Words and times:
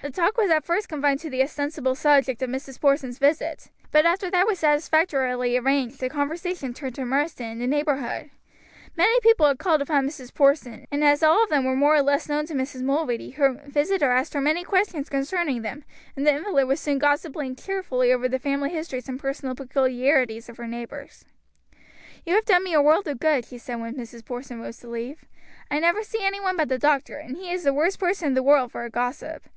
The 0.00 0.10
talk 0.12 0.36
was 0.38 0.48
at 0.48 0.64
first 0.64 0.88
confined 0.88 1.18
to 1.22 1.28
the 1.28 1.42
ostensible 1.42 1.96
subject 1.96 2.40
of 2.40 2.48
Mrs. 2.48 2.80
Porson's 2.80 3.18
visit; 3.18 3.68
but 3.90 4.06
after 4.06 4.30
that 4.30 4.46
was 4.46 4.60
satisfactorily 4.60 5.56
arranged 5.56 5.98
the 5.98 6.08
conversation 6.08 6.72
turned 6.72 6.94
to 6.94 7.04
Marsden 7.04 7.44
and 7.50 7.60
the 7.60 7.66
neighborhood. 7.66 8.30
Many 8.94 9.18
people 9.22 9.44
had 9.48 9.58
called 9.58 9.82
upon 9.82 10.06
Mrs. 10.06 10.32
Porson, 10.32 10.86
and 10.92 11.02
as 11.02 11.20
all 11.24 11.42
of 11.42 11.50
them 11.50 11.64
were 11.64 11.74
more 11.74 11.96
or 11.96 12.00
less 12.02 12.28
known 12.28 12.46
to 12.46 12.54
Mrs. 12.54 12.82
Mulready, 12.84 13.30
her 13.30 13.60
visitor 13.66 14.12
asked 14.12 14.34
her 14.34 14.40
many 14.40 14.62
questions 14.62 15.08
concerning 15.08 15.62
them, 15.62 15.82
and 16.14 16.24
the 16.24 16.32
invalid 16.32 16.68
was 16.68 16.78
soon 16.78 16.98
gossiping 16.98 17.56
cheerfully 17.56 18.12
over 18.12 18.28
the 18.28 18.38
family 18.38 18.70
histories 18.70 19.08
and 19.08 19.18
personal 19.18 19.56
peculiarities 19.56 20.48
of 20.48 20.58
her 20.58 20.68
neighbors. 20.68 21.24
"You 22.24 22.36
have 22.36 22.44
done 22.44 22.62
me 22.62 22.72
a 22.72 22.80
world 22.80 23.08
of 23.08 23.18
good," 23.18 23.46
she 23.46 23.58
said 23.58 23.80
when 23.80 23.96
Mrs. 23.96 24.24
Porson 24.24 24.60
rose 24.60 24.78
to 24.78 24.88
leave. 24.88 25.24
"I 25.72 25.80
never 25.80 26.04
see 26.04 26.22
any 26.24 26.40
one 26.40 26.56
but 26.56 26.68
the 26.68 26.78
doctor, 26.78 27.16
and 27.16 27.36
he 27.36 27.50
is 27.50 27.64
the 27.64 27.74
worst 27.74 27.98
person 27.98 28.28
in 28.28 28.34
the 28.34 28.44
world 28.44 28.70
for 28.70 28.84
a 28.84 28.88
gossip. 28.88 29.48